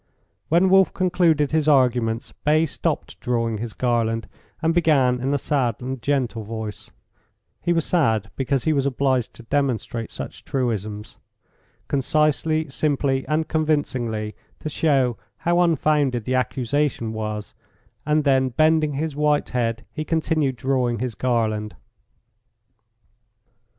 [0.49, 4.27] When Wolf concluded his arguments Bay stopped drawing his garland
[4.59, 6.89] and began in a sad and gentle voice
[7.61, 11.19] (he was sad because he was obliged to demonstrate such truisms)
[11.87, 17.53] concisely, simply and convincingly to show how unfounded the accusation was,
[18.03, 21.75] and then, bending his white head, he continued drawing his garland.